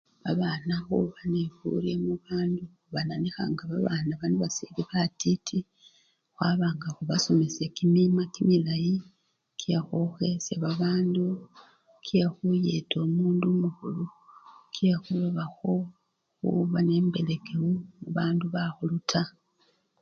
[0.23, 2.63] Babana khuba neburye mubandu
[2.93, 5.57] bananikha nga babana bano basili batiti,
[6.33, 8.95] khwaba nga khubasomesya kimima kimilayi,
[9.59, 11.25] kyekhukhesya babandu,
[12.05, 14.05] kyekhuyeta omundu omukhulu
[14.75, 17.71] kyekhuloba khuba nembelekewu
[18.01, 19.31] khubandu bakhulu taa.